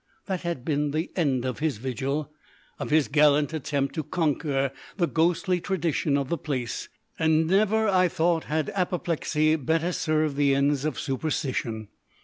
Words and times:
That 0.25 0.41
had 0.41 0.65
been 0.65 0.89
the 0.89 1.11
end 1.15 1.45
of 1.45 1.59
his 1.59 1.77
vigil, 1.77 2.33
of 2.79 2.89
his 2.89 3.07
gallant 3.07 3.53
attempt 3.53 3.93
to 3.93 4.03
conquer 4.03 4.71
the 4.97 5.05
ghostly 5.05 5.61
tradition 5.61 6.17
of 6.17 6.27
the 6.27 6.39
place, 6.39 6.89
and 7.19 7.45
never, 7.45 7.87
I 7.87 8.07
thought, 8.07 8.45
had 8.45 8.71
apoplexy 8.73 9.55
better 9.57 9.91
served 9.91 10.37
the 10.37 10.55
ends 10.55 10.85
of 10.85 10.99
superstition. 10.99 11.89